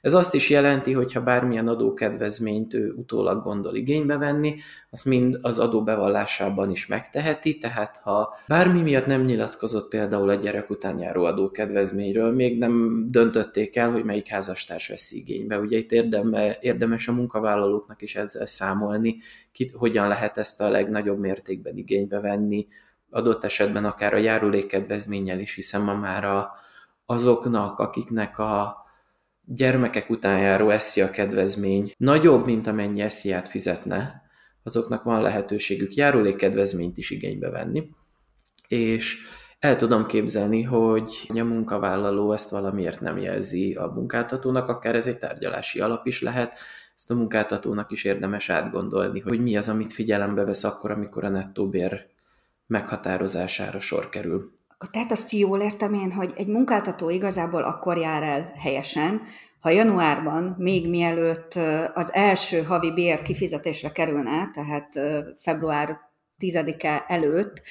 Ez 0.02 0.14
azt 0.14 0.34
is 0.34 0.50
jelenti, 0.50 0.94
hogy 0.94 1.14
ha 1.14 1.22
bármilyen 1.22 1.68
adókedvezményt 1.68 2.74
ő 2.74 2.92
utólag 2.92 3.44
gondol 3.44 3.76
igénybe 3.76 4.18
venni, 4.18 4.56
azt 4.90 5.06
mind 5.06 5.38
az 5.42 5.60
adóbevallásában 5.60 6.70
is 6.70 6.88
megteheti, 6.88 7.58
tehát 7.58 7.98
ha 7.98 8.36
bármi 8.48 8.82
miatt 8.82 9.06
nem 9.06 9.22
nyilatkozott 9.22 9.88
például 9.88 10.30
a 10.30 10.36
gyerek 10.36 10.70
után 10.70 11.00
járó 11.00 11.24
adókedvezményről, 11.24 12.32
még 12.32 12.58
nem 12.58 13.06
döntötték 13.08 13.76
el, 13.76 13.92
hogy 13.92 14.04
melyik 14.04 14.28
házastárs 14.28 14.88
veszi 14.88 15.18
igénybe. 15.18 15.60
Ugye 15.60 15.78
itt 15.78 15.92
érdeme, 15.92 16.58
érdemes 16.62 17.08
a 17.08 17.12
munkavállalóknak 17.12 18.02
is 18.02 18.16
ezzel 18.16 18.46
számolni, 18.46 19.18
ki, 19.52 19.72
hogyan 19.74 20.08
lehet 20.08 20.38
ezt 20.38 20.62
a 20.62 20.70
legnagyobb 20.70 21.20
mértékben 21.20 21.78
igénybe 21.78 22.20
venni, 22.20 22.68
adott 23.10 23.44
esetben 23.44 23.86
akár 23.86 24.14
a 24.14 24.18
járulékkedvezménnyel 24.18 25.40
is, 25.40 25.56
hiszen 25.56 25.82
ma 25.82 25.94
már 25.94 26.24
a, 26.24 26.52
azoknak, 27.06 27.80
akiknek 27.80 28.40
a 28.40 28.83
gyermekek 29.46 30.10
után 30.10 30.40
járó 30.40 30.70
a 30.70 31.10
kedvezmény. 31.12 31.92
Nagyobb, 31.98 32.46
mint 32.46 32.68
amennyi 32.68 33.02
esziát 33.02 33.48
fizetne, 33.48 34.22
azoknak 34.64 35.04
van 35.04 35.22
lehetőségük 35.22 35.94
járulékkedvezményt 35.94 36.98
is 36.98 37.10
igénybe 37.10 37.50
venni, 37.50 37.90
és 38.68 39.18
el 39.60 39.76
tudom 39.76 40.06
képzelni, 40.06 40.62
hogy 40.62 41.30
a 41.36 41.44
munkavállaló 41.44 42.32
ezt 42.32 42.50
valamiért 42.50 43.02
nem 43.02 43.18
jelzi 43.18 43.74
a 43.74 43.88
munkáltatónak, 43.88 44.70
akár 44.70 44.96
ez 44.96 45.08
egy 45.08 45.18
tárgyalási 45.18 45.80
alap 45.80 46.08
is 46.08 46.22
lehet, 46.22 46.58
ezt 46.96 47.12
a 47.12 47.16
munkáltatónak 47.16 47.92
is 47.92 48.04
érdemes 48.04 48.50
átgondolni, 48.50 49.20
hogy 49.20 49.40
mi 49.42 49.58
az, 49.58 49.70
amit 49.70 49.94
figyelembe 49.94 50.46
vesz 50.46 50.64
akkor, 50.64 50.92
amikor 50.92 51.24
a 51.24 51.30
nettó 51.30 51.70
bér 51.70 52.06
meghatározására 52.68 53.80
sor 53.80 54.10
kerül. 54.10 54.52
Tehát 54.92 55.12
azt 55.12 55.32
jól 55.32 55.60
értem 55.60 55.94
én, 55.94 56.12
hogy 56.12 56.34
egy 56.36 56.48
munkáltató 56.48 57.10
igazából 57.10 57.64
akkor 57.64 57.98
jár 57.98 58.24
el 58.24 58.54
helyesen, 58.58 59.22
ha 59.60 59.70
januárban, 59.70 60.56
még 60.58 60.90
mielőtt 60.90 61.54
az 61.94 62.14
első 62.14 62.64
havi 62.64 62.92
bér 62.92 63.22
kifizetésre 63.22 63.92
kerülne, 63.92 64.50
tehát 64.54 65.00
február 65.38 65.98
10-e 66.40 67.06
előtt, 67.08 67.62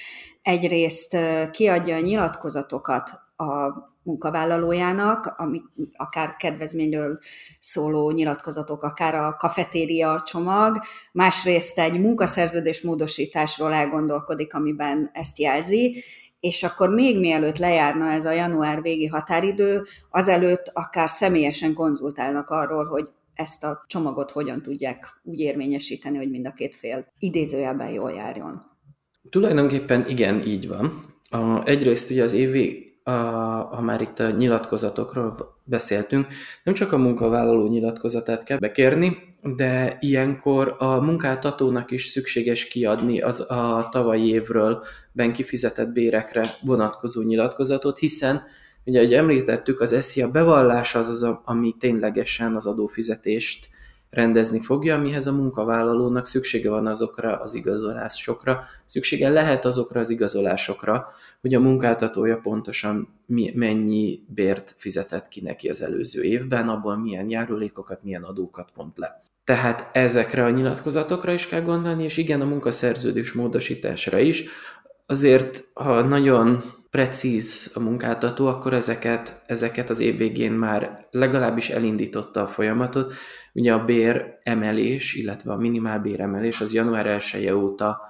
egyrészt 0.43 1.17
kiadja 1.51 1.97
a 1.97 2.01
nyilatkozatokat 2.01 3.11
a 3.37 3.91
munkavállalójának, 4.03 5.35
ami 5.37 5.63
akár 5.97 6.37
kedvezményről 6.37 7.19
szóló 7.61 8.11
nyilatkozatok, 8.11 8.83
akár 8.83 9.15
a 9.15 9.37
kafetéria 9.39 10.23
csomag, 10.25 10.81
másrészt 11.13 11.79
egy 11.79 12.01
munkaszerződés 12.01 12.83
módosításról 12.83 13.73
elgondolkodik, 13.73 14.55
amiben 14.55 15.11
ezt 15.13 15.39
jelzi, 15.39 16.05
és 16.43 16.63
akkor 16.63 16.91
még 16.91 17.19
mielőtt 17.19 17.59
lejárna 17.59 18.11
ez 18.11 18.25
a 18.25 18.33
január 18.33 18.83
végi 18.83 19.07
határidő, 19.07 19.83
azelőtt 20.11 20.71
akár 20.73 21.11
személyesen 21.11 21.75
konzultálnak 21.75 22.51
arról, 22.51 22.85
hogy 22.85 23.09
ezt 23.35 23.65
a 23.65 23.85
csomagot 23.87 24.31
hogyan 24.31 24.63
tudják 24.63 25.21
úgy 25.23 25.41
érvényesíteni, 25.41 26.17
hogy 26.17 26.31
mind 26.31 26.47
a 26.47 26.53
két 26.53 26.75
fél 26.75 27.07
idézőjelben 27.19 27.89
jól 27.89 28.13
járjon. 28.13 28.63
Tulajdonképpen 29.31 30.09
igen, 30.09 30.41
így 30.47 30.69
van. 30.69 31.05
A, 31.31 31.65
egyrészt 31.65 32.11
ugye 32.11 32.23
az 32.23 32.33
évi 32.33 32.97
a, 33.05 33.11
ha 33.11 33.81
már 33.81 34.01
itt 34.01 34.19
a 34.19 34.31
nyilatkozatokról 34.31 35.35
beszéltünk, 35.65 36.27
nem 36.63 36.75
csak 36.75 36.93
a 36.93 36.99
munkavállaló 36.99 37.67
nyilatkozatát 37.67 38.45
kell 38.45 38.59
bekérni, 38.59 39.32
de 39.43 39.97
ilyenkor 40.01 40.77
a 40.79 41.01
munkáltatónak 41.01 41.91
is 41.91 42.07
szükséges 42.07 42.65
kiadni 42.65 43.21
az 43.21 43.41
a 43.41 43.89
tavalyi 43.91 44.29
évről 44.29 44.85
ben 45.13 45.33
kifizetett 45.33 45.89
bérekre 45.89 46.45
vonatkozó 46.61 47.23
nyilatkozatot, 47.23 47.99
hiszen 47.99 48.43
ugye, 48.85 48.99
ahogy 48.99 49.15
említettük, 49.15 49.81
az 49.81 49.97
SZIA 50.01 50.31
bevallása 50.31 50.99
az 50.99 51.09
az, 51.09 51.27
ami 51.45 51.73
ténylegesen 51.79 52.55
az 52.55 52.67
adófizetést 52.67 53.69
rendezni 54.11 54.61
fogja, 54.61 54.95
amihez 54.95 55.27
a 55.27 55.33
munkavállalónak 55.33 56.27
szüksége 56.27 56.71
van 56.71 56.87
azokra 56.87 57.37
az 57.37 57.55
igazolásokra, 57.55 58.65
szüksége 58.87 59.29
lehet 59.29 59.65
azokra 59.65 60.01
az 60.01 60.11
igazolásokra, 60.11 61.09
hogy 61.41 61.55
a 61.55 61.61
munkáltatója 61.61 62.37
pontosan 62.37 63.09
mi, 63.27 63.53
mennyi 63.55 64.23
bért 64.35 64.75
fizetett 64.77 65.29
ki 65.29 65.41
neki 65.41 65.69
az 65.69 65.83
előző 65.83 66.23
évben, 66.23 66.69
abban 66.69 67.01
milyen 67.01 67.31
járulékokat, 67.31 68.03
milyen 68.03 68.23
adókat 68.23 68.71
vont 68.75 68.99
le. 68.99 69.23
Tehát 69.45 69.89
ezekre 69.93 70.45
a 70.45 70.51
nyilatkozatokra 70.51 71.33
is 71.33 71.47
kell 71.47 71.63
gondolni, 71.63 72.05
és 72.05 72.17
igen, 72.17 72.41
a 72.41 72.45
munkaszerződés 72.45 73.33
módosításra 73.33 74.19
is. 74.19 74.45
Azért, 75.07 75.65
ha 75.75 76.03
nagyon 76.03 76.63
precíz 76.91 77.71
a 77.75 77.81
munkáltató, 77.81 78.47
akkor 78.47 78.73
ezeket, 78.73 79.43
ezeket 79.47 79.91
az 79.91 80.01
év 80.01 80.17
végén 80.17 80.53
már 80.53 81.07
legalábbis 81.11 81.71
elindította 81.71 82.43
a 82.43 82.47
folyamatot. 82.47 83.13
Ugye 83.53 83.73
a 83.73 83.85
bér 83.85 84.39
emelés, 84.43 85.15
illetve 85.15 85.53
a 85.53 85.57
minimál 85.57 85.99
béremelés 85.99 86.61
az 86.61 86.73
január 86.73 87.07
1 87.07 87.47
-e 87.47 87.57
óta 87.57 88.01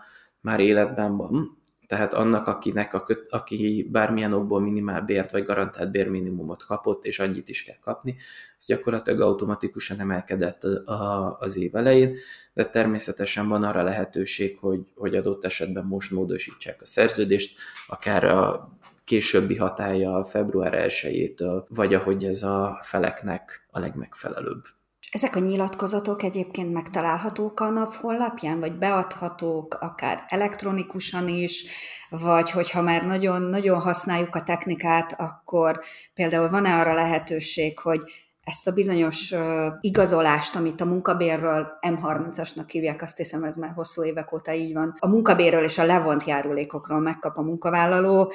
már 0.41 0.61
életben 0.61 1.17
van, 1.17 1.62
tehát 1.93 2.15
annak, 2.15 2.47
akinek 2.47 2.95
a, 2.95 3.05
aki 3.29 3.89
bármilyen 3.91 4.33
okból 4.33 4.61
minimál 4.61 5.01
bért 5.01 5.31
vagy 5.31 5.43
garantált 5.43 5.91
bérminimumot 5.91 6.65
kapott, 6.65 7.05
és 7.05 7.19
annyit 7.19 7.49
is 7.49 7.63
kell 7.63 7.79
kapni, 7.81 8.17
ez 8.59 8.67
gyakorlatilag 8.67 9.21
automatikusan 9.21 10.01
emelkedett 10.01 10.65
a, 10.65 11.37
az 11.39 11.57
év 11.57 11.77
elején, 11.77 12.17
de 12.55 12.65
természetesen 12.65 13.49
van 13.49 13.63
arra 13.63 13.83
lehetőség, 13.83 14.59
hogy, 14.59 14.81
hogy 14.95 15.17
adott 15.17 15.45
esetben 15.45 15.85
most 15.85 16.11
módosítsák 16.11 16.81
a 16.81 16.85
szerződést, 16.85 17.59
akár 17.87 18.25
a 18.25 18.71
későbbi 19.05 19.57
hatája 19.57 20.25
február 20.25 20.87
1-től, 20.89 21.65
vagy 21.69 21.95
ahogy 21.95 22.25
ez 22.25 22.43
a 22.43 22.79
feleknek 22.83 23.67
a 23.71 23.79
legmegfelelőbb. 23.79 24.63
Ezek 25.13 25.37
a 25.37 25.39
nyilatkozatok 25.39 26.23
egyébként 26.23 26.73
megtalálhatók 26.73 27.61
a 27.61 27.71
NAV 27.71 27.95
honlapján, 27.95 28.61
vagy 28.61 28.79
beadhatók 28.79 29.75
akár 29.81 30.25
elektronikusan 30.29 31.29
is, 31.29 31.65
vagy 32.09 32.51
hogyha 32.51 32.83
már 32.83 33.07
nagyon-nagyon 33.07 33.81
használjuk 33.81 34.35
a 34.35 34.43
technikát, 34.43 35.21
akkor 35.21 35.81
például 36.15 36.49
van-e 36.49 36.79
arra 36.79 36.95
lehetőség, 36.95 37.79
hogy 37.79 38.01
ezt 38.45 38.69
a 38.69 38.73
bizonyos 38.73 39.31
uh, 39.33 39.67
igazolást, 39.81 40.57
amit 40.57 40.81
a 40.81 40.85
munkabérről 40.85 41.67
M30-asnak 41.81 42.67
hívják, 42.67 43.03
azt 43.03 43.17
hiszem 43.17 43.45
ez 43.45 43.57
már 43.57 43.73
hosszú 43.75 44.05
évek 44.05 44.33
óta 44.33 44.53
így 44.53 44.73
van, 44.73 44.95
a 44.99 45.09
munkabérről 45.09 45.65
és 45.65 45.79
a 45.79 45.85
levont 45.85 46.25
járulékokról 46.25 47.01
megkap 47.01 47.37
a 47.37 47.43
munkavállaló, 47.43 48.33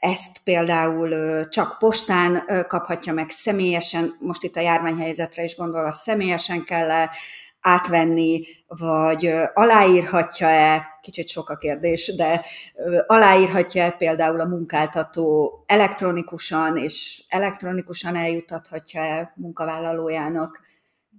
ezt 0.00 0.38
például 0.44 1.48
csak 1.48 1.78
postán 1.78 2.44
kaphatja 2.68 3.12
meg 3.12 3.30
személyesen, 3.30 4.16
most 4.20 4.42
itt 4.42 4.56
a 4.56 4.60
járványhelyzetre 4.60 5.42
is 5.42 5.56
gondolva, 5.56 5.90
személyesen 5.90 6.64
kell 6.64 6.90
-e 6.90 7.10
átvenni, 7.60 8.42
vagy 8.66 9.32
aláírhatja-e, 9.54 10.86
kicsit 11.02 11.28
sok 11.28 11.50
a 11.50 11.56
kérdés, 11.56 12.14
de 12.16 12.44
aláírhatja-e 13.06 13.90
például 13.90 14.40
a 14.40 14.44
munkáltató 14.44 15.52
elektronikusan, 15.66 16.76
és 16.76 17.24
elektronikusan 17.28 18.16
eljutathatja-e 18.16 19.32
munkavállalójának? 19.36 20.60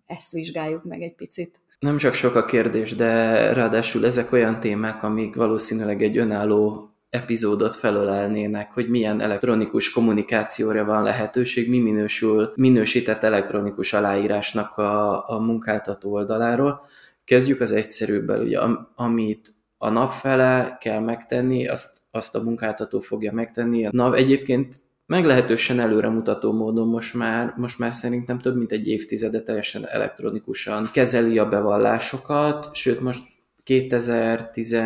Ezt 0.06 0.32
vizsgáljuk 0.32 0.84
meg 0.84 1.02
egy 1.02 1.16
picit. 1.16 1.60
Nem 1.80 1.98
csak 1.98 2.14
sok 2.14 2.36
a 2.36 2.46
kérdés, 2.46 2.96
de 2.96 3.54
ráadásul 3.54 4.06
ezek 4.06 4.32
olyan 4.32 4.60
témák, 4.60 5.04
amik 5.04 5.36
valószínűleg 5.36 6.02
egy 6.02 6.18
önálló 6.18 6.92
epizódot 7.18 7.76
felölelnének, 7.76 8.72
hogy 8.72 8.90
milyen 8.90 9.22
elektronikus 9.22 9.92
kommunikációra 9.92 10.86
van 10.86 11.04
lehetőség, 11.04 11.70
mi 11.70 11.80
minősül 11.80 12.52
minősített 12.56 13.24
elektronikus 13.24 13.94
aláírásnak 13.94 14.78
a, 14.78 15.30
a 15.30 15.40
munkáltató 15.40 16.12
oldaláról. 16.12 16.86
Kezdjük 17.26 17.62
az 17.62 17.72
egyszerűbbel, 17.72 18.42
ugye, 18.42 18.60
amit 18.96 19.56
a 19.78 19.90
NAV 19.90 20.10
fele 20.10 20.78
kell 20.80 21.00
megtenni, 21.00 21.68
azt, 21.68 22.02
azt 22.12 22.36
a 22.36 22.44
munkáltató 22.44 23.00
fogja 23.00 23.34
megtenni. 23.34 23.86
A 23.86 23.90
NAV 23.92 24.14
egyébként 24.14 24.76
meglehetősen 25.06 25.80
előremutató 25.80 26.54
módon 26.54 26.88
most 26.88 27.14
már, 27.14 27.54
most 27.58 27.80
már 27.80 27.94
szerintem 27.94 28.38
több 28.38 28.56
mint 28.56 28.72
egy 28.72 28.88
évtizede 28.88 29.42
teljesen 29.42 29.88
elektronikusan 29.88 30.90
kezeli 30.94 31.38
a 31.38 31.50
bevallásokat, 31.50 32.76
sőt 32.76 33.00
most 33.00 33.24
2010 33.64 34.78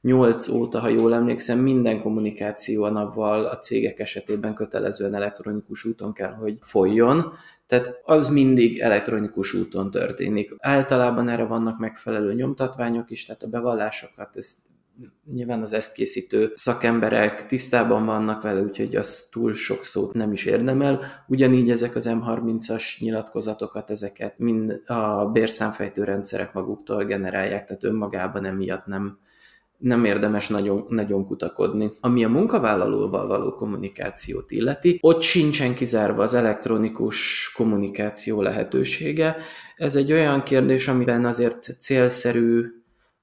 8 0.00 0.48
óta, 0.48 0.78
ha 0.78 0.88
jól 0.88 1.14
emlékszem, 1.14 1.58
minden 1.58 2.00
kommunikáció 2.00 2.82
a 2.82 2.90
napval 2.90 3.44
a 3.44 3.58
cégek 3.58 3.98
esetében 3.98 4.54
kötelezően 4.54 5.14
elektronikus 5.14 5.84
úton 5.84 6.12
kell, 6.12 6.32
hogy 6.32 6.58
folyjon. 6.60 7.32
Tehát 7.66 8.00
az 8.04 8.28
mindig 8.28 8.78
elektronikus 8.78 9.54
úton 9.54 9.90
történik. 9.90 10.54
Általában 10.58 11.28
erre 11.28 11.44
vannak 11.44 11.78
megfelelő 11.78 12.34
nyomtatványok 12.34 13.10
is, 13.10 13.26
tehát 13.26 13.42
a 13.42 13.48
bevallásokat, 13.48 14.36
ezt 14.36 14.56
nyilván 15.32 15.60
az 15.60 15.72
ezt 15.72 15.92
készítő 15.92 16.52
szakemberek 16.54 17.46
tisztában 17.46 18.06
vannak 18.06 18.42
vele, 18.42 18.60
úgyhogy 18.60 18.96
az 18.96 19.28
túl 19.30 19.52
sok 19.52 19.84
szót 19.84 20.14
nem 20.14 20.32
is 20.32 20.44
érdemel. 20.44 21.00
Ugyanígy 21.26 21.70
ezek 21.70 21.94
az 21.94 22.08
M30-as 22.10 22.98
nyilatkozatokat, 22.98 23.90
ezeket 23.90 24.38
mind 24.38 24.82
a 24.86 25.24
bérszámfejtő 25.24 26.04
rendszerek 26.04 26.52
maguktól 26.52 27.04
generálják, 27.04 27.64
tehát 27.64 27.84
önmagában 27.84 28.44
emiatt 28.44 28.86
nem, 28.86 29.18
nem 29.80 30.04
érdemes 30.04 30.48
nagyon, 30.48 30.86
nagyon 30.88 31.26
kutakodni. 31.26 31.92
Ami 32.00 32.24
a 32.24 32.28
munkavállalóval 32.28 33.26
való 33.26 33.54
kommunikációt 33.54 34.50
illeti, 34.50 34.98
ott 35.00 35.20
sincsen 35.22 35.74
kizárva 35.74 36.22
az 36.22 36.34
elektronikus 36.34 37.50
kommunikáció 37.56 38.42
lehetősége. 38.42 39.36
Ez 39.76 39.96
egy 39.96 40.12
olyan 40.12 40.42
kérdés, 40.42 40.88
amiben 40.88 41.24
azért 41.24 41.76
célszerű 41.78 42.64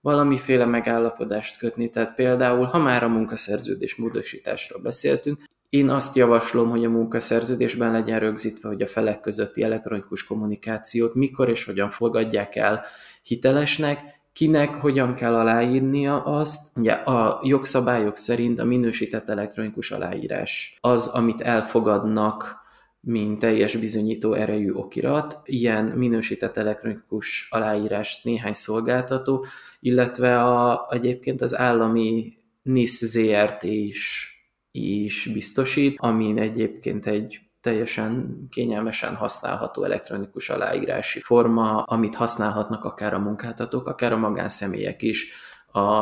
valamiféle 0.01 0.65
megállapodást 0.65 1.57
kötni. 1.57 1.89
Tehát 1.89 2.15
például, 2.15 2.65
ha 2.65 2.77
már 2.77 3.03
a 3.03 3.07
munkaszerződés 3.07 3.95
módosításról 3.95 4.81
beszéltünk, 4.81 5.39
én 5.69 5.89
azt 5.89 6.15
javaslom, 6.15 6.69
hogy 6.69 6.85
a 6.85 6.89
munkaszerződésben 6.89 7.91
legyen 7.91 8.19
rögzítve, 8.19 8.67
hogy 8.67 8.81
a 8.81 8.87
felek 8.87 9.19
közötti 9.19 9.63
elektronikus 9.63 10.23
kommunikációt 10.23 11.13
mikor 11.13 11.49
és 11.49 11.65
hogyan 11.65 11.89
fogadják 11.89 12.55
el 12.55 12.85
hitelesnek, 13.23 14.16
kinek 14.37 14.75
hogyan 14.75 15.15
kell 15.15 15.35
aláírnia 15.35 16.23
azt. 16.23 16.71
Ugye 16.75 16.91
a 16.91 17.39
jogszabályok 17.43 18.17
szerint 18.17 18.59
a 18.59 18.65
minősített 18.65 19.29
elektronikus 19.29 19.91
aláírás 19.91 20.77
az, 20.81 21.07
amit 21.07 21.41
elfogadnak, 21.41 22.55
mint 22.99 23.39
teljes 23.39 23.75
bizonyító 23.75 24.33
erejű 24.33 24.71
okirat. 24.71 25.41
Ilyen 25.43 25.85
minősített 25.85 26.57
elektronikus 26.57 27.47
aláírást 27.49 28.23
néhány 28.23 28.53
szolgáltató, 28.53 29.45
illetve 29.79 30.43
a, 30.43 30.87
egyébként 30.91 31.41
az 31.41 31.57
állami 31.57 32.37
NIS 32.61 33.05
ZRT 33.05 33.63
is, 33.63 34.31
is 34.71 35.29
biztosít, 35.33 35.95
amin 35.99 36.39
egyébként 36.39 37.05
egy 37.05 37.39
teljesen 37.67 38.47
kényelmesen 38.49 39.15
használható 39.15 39.83
elektronikus 39.83 40.49
aláírási 40.49 41.19
forma, 41.19 41.81
amit 41.81 42.15
használhatnak 42.15 42.83
akár 42.83 43.13
a 43.13 43.19
munkáltatók, 43.19 43.87
akár 43.87 44.11
a 44.11 44.17
magánszemélyek 44.17 45.01
is, 45.01 45.27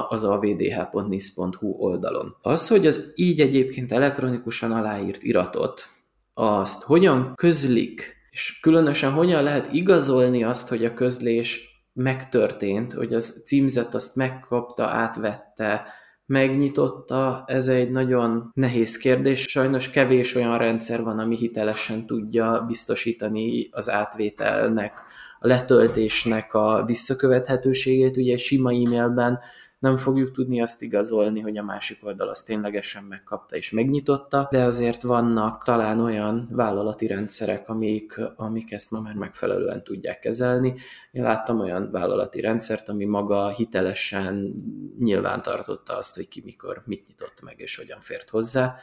az 0.09 0.23
a 0.23 0.39
vdh.nis.hu 0.39 1.67
oldalon. 1.77 2.35
Az, 2.41 2.67
hogy 2.67 2.87
az 2.87 3.11
így 3.15 3.41
egyébként 3.41 3.91
elektronikusan 3.91 4.71
aláírt 4.71 5.23
iratot, 5.23 5.89
azt 6.33 6.83
hogyan 6.83 7.33
közlik, 7.35 8.15
és 8.29 8.59
különösen 8.61 9.11
hogyan 9.11 9.43
lehet 9.43 9.73
igazolni 9.73 10.43
azt, 10.43 10.67
hogy 10.67 10.85
a 10.85 10.93
közlés 10.93 11.69
megtörtént, 11.93 12.93
hogy 12.93 13.13
az 13.13 13.41
címzet 13.45 13.95
azt 13.95 14.15
megkapta, 14.15 14.85
átvette, 14.85 15.85
megnyitotta, 16.25 17.43
ez 17.47 17.67
egy 17.67 17.89
nagyon 17.89 18.51
nehéz 18.53 18.97
kérdés. 18.97 19.45
Sajnos 19.47 19.89
kevés 19.89 20.35
olyan 20.35 20.57
rendszer 20.57 21.03
van, 21.03 21.19
ami 21.19 21.35
hitelesen 21.35 22.05
tudja 22.05 22.63
biztosítani 22.67 23.67
az 23.71 23.89
átvételnek, 23.89 25.03
a 25.39 25.47
letöltésnek 25.47 26.53
a 26.53 26.83
visszakövethetőségét. 26.85 28.17
Ugye 28.17 28.37
sima 28.37 28.71
e-mailben 28.71 29.39
nem 29.79 29.97
fogjuk 29.97 30.31
tudni 30.31 30.61
azt 30.61 30.81
igazolni, 30.81 31.39
hogy 31.39 31.57
a 31.57 31.63
másik 31.63 32.05
oldal 32.05 32.29
azt 32.29 32.45
ténylegesen 32.45 33.03
megkapta 33.03 33.55
és 33.55 33.71
megnyitotta, 33.71 34.47
de 34.51 34.63
azért 34.63 35.01
vannak 35.01 35.63
talán 35.63 35.99
olyan 35.99 36.47
vállalati 36.51 37.07
rendszerek, 37.07 37.69
amik, 37.69 38.19
amik 38.35 38.71
ezt 38.71 38.91
ma 38.91 38.99
már 38.99 39.15
megfelelően 39.15 39.83
tudják 39.83 40.19
kezelni. 40.19 40.73
Én 41.11 41.23
láttam 41.23 41.59
olyan 41.59 41.91
vállalati 41.91 42.41
rendszert, 42.41 42.89
ami 42.89 43.05
maga 43.05 43.49
hitelesen 43.49 44.53
nyilván 44.99 45.41
tartotta 45.41 45.97
azt, 45.97 46.15
hogy 46.15 46.27
ki 46.27 46.41
mikor 46.43 46.83
mit 46.85 47.07
nyitott 47.07 47.41
meg 47.41 47.59
és 47.59 47.75
hogyan 47.75 47.99
fért 47.99 48.29
hozzá, 48.29 48.75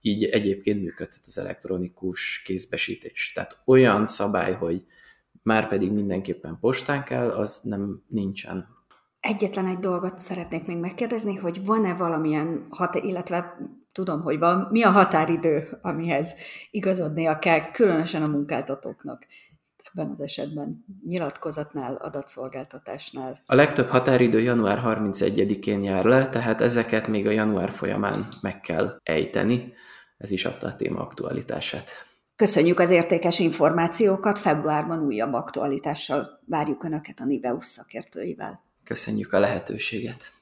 így 0.00 0.24
egyébként 0.24 0.82
működhet 0.82 1.22
az 1.26 1.38
elektronikus 1.38 2.42
kézbesítés. 2.44 3.32
Tehát 3.34 3.60
olyan 3.64 4.06
szabály, 4.06 4.52
hogy 4.52 4.84
már 5.42 5.68
pedig 5.68 5.92
mindenképpen 5.92 6.58
postán 6.60 7.04
kell, 7.04 7.30
az 7.30 7.60
nem 7.64 8.02
nincsen 8.08 8.78
Egyetlen 9.20 9.66
egy 9.66 9.78
dolgot 9.78 10.18
szeretnék 10.18 10.66
még 10.66 10.76
megkérdezni, 10.76 11.36
hogy 11.36 11.64
van-e 11.64 11.94
valamilyen, 11.94 12.66
hat, 12.70 12.94
illetve 12.94 13.56
tudom, 13.92 14.22
hogy 14.22 14.38
van, 14.38 14.68
mi 14.70 14.82
a 14.82 14.90
határidő, 14.90 15.78
amihez 15.82 16.34
igazodnia 16.70 17.38
kell, 17.38 17.70
különösen 17.70 18.22
a 18.22 18.30
munkáltatóknak 18.30 19.26
ebben 19.94 20.10
az 20.10 20.20
esetben 20.20 20.84
nyilatkozatnál, 21.06 21.94
adatszolgáltatásnál. 21.94 23.38
A 23.46 23.54
legtöbb 23.54 23.88
határidő 23.88 24.40
január 24.40 24.82
31-én 24.84 25.82
jár 25.82 26.04
le, 26.04 26.28
tehát 26.28 26.60
ezeket 26.60 27.08
még 27.08 27.26
a 27.26 27.30
január 27.30 27.70
folyamán 27.70 28.28
meg 28.40 28.60
kell 28.60 29.00
ejteni. 29.02 29.72
Ez 30.18 30.30
is 30.30 30.44
adta 30.44 30.66
a 30.66 30.76
téma 30.76 31.00
aktualitását. 31.00 31.90
Köszönjük 32.36 32.78
az 32.78 32.90
értékes 32.90 33.38
információkat, 33.38 34.38
februárban 34.38 35.00
újabb 35.00 35.32
aktualitással 35.32 36.40
várjuk 36.46 36.84
Önöket 36.84 37.20
a 37.20 37.24
Niveus 37.24 37.64
szakértőivel. 37.64 38.69
Köszönjük 38.84 39.32
a 39.32 39.38
lehetőséget! 39.38 40.39